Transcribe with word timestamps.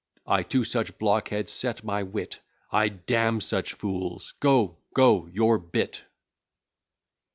I 0.25 0.41
to 0.41 0.63
such 0.63 0.97
blockheads 0.97 1.51
set 1.51 1.83
my 1.83 2.01
wit! 2.01 2.39
I 2.71 2.89
damn 2.89 3.39
such 3.39 3.73
fools! 3.73 4.33
Go, 4.39 4.77
go, 4.95 5.27
you're 5.27 5.59
bit." 5.59 6.01